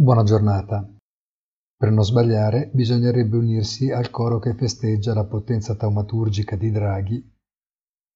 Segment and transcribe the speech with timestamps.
[0.00, 0.88] Buona giornata.
[1.76, 7.34] Per non sbagliare, bisognerebbe unirsi al coro che festeggia la potenza taumaturgica di Draghi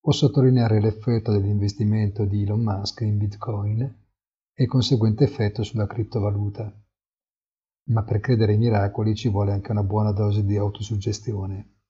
[0.04, 6.72] o sottolineare l'effetto dell'investimento di Elon Musk in Bitcoin e il conseguente effetto sulla criptovaluta.
[7.89, 11.80] Ma per credere ai miracoli ci vuole anche una buona dose di autosuggestione.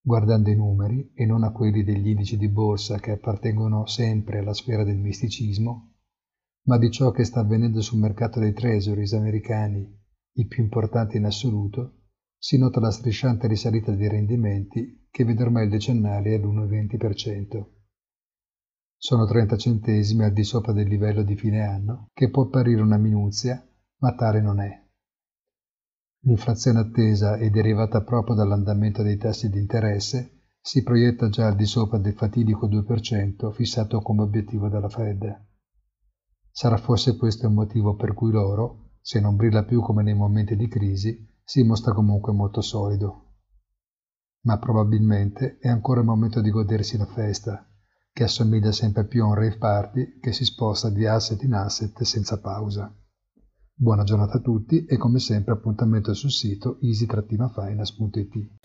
[0.00, 4.52] Guardando i numeri e non a quelli degli indici di borsa che appartengono sempre alla
[4.52, 5.91] sfera del misticismo,
[6.64, 10.00] ma di ciò che sta avvenendo sul mercato dei treasuries americani,
[10.34, 12.02] i più importanti in assoluto,
[12.38, 17.66] si nota la strisciante risalita dei rendimenti che vede ormai il decennale all'1,20%.
[18.96, 22.98] Sono 30 centesimi al di sopra del livello di fine anno, che può apparire una
[22.98, 23.64] minuzia,
[23.98, 24.80] ma tale non è.
[26.24, 31.66] L'inflazione attesa e derivata proprio dall'andamento dei tassi di interesse si proietta già al di
[31.66, 35.50] sopra del fatidico 2% fissato come obiettivo dalla Fed.
[36.54, 40.54] Sarà forse questo il motivo per cui l'oro, se non brilla più come nei momenti
[40.54, 43.36] di crisi, si mostra comunque molto solido.
[44.42, 47.66] Ma probabilmente è ancora il momento di godersi la festa,
[48.12, 52.02] che assomiglia sempre più a un rave party che si sposta di asset in asset
[52.02, 52.94] senza pausa.
[53.74, 58.61] Buona giornata a tutti e come sempre appuntamento sul sito easy-finance.it.